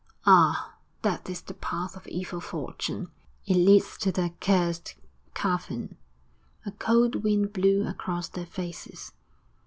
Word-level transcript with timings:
'Ah! 0.25 0.77
that 1.03 1.29
is 1.29 1.41
the 1.43 1.53
path 1.53 1.95
of 1.95 2.07
evil 2.07 2.41
fortune. 2.41 3.11
It 3.45 3.53
leads 3.53 3.99
to 3.99 4.11
the 4.11 4.31
accursed 4.33 4.95
cavern.' 5.35 5.95
A 6.65 6.71
cold 6.71 7.17
wind 7.23 7.53
blew 7.53 7.85
across 7.87 8.27
their 8.27 8.47
faces. 8.47 9.11